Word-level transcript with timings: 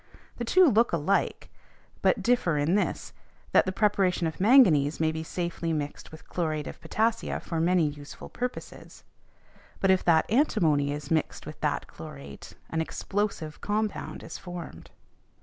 The 0.37 0.43
two 0.45 0.65
look 0.65 0.93
alike, 0.93 1.51
but 2.01 2.23
differ 2.23 2.57
in 2.57 2.73
this, 2.73 3.13
that 3.51 3.67
the 3.67 3.71
preparation 3.71 4.25
of 4.25 4.39
manganese 4.41 4.99
may 4.99 5.11
be 5.11 5.21
safely 5.21 5.71
mixed 5.73 6.11
with 6.11 6.27
chlorate 6.27 6.65
of 6.65 6.81
potassia 6.81 7.39
for 7.39 7.59
many 7.59 7.87
useful 7.87 8.27
purposes; 8.27 9.03
but 9.79 9.91
if 9.91 10.03
that 10.05 10.27
antimony 10.31 10.91
is 10.91 11.11
mixed 11.11 11.45
with 11.45 11.61
that 11.61 11.85
chlorate, 11.85 12.55
an 12.71 12.81
explosive 12.81 13.61
compound 13.61 14.23
is 14.23 14.39
formed. 14.39 14.89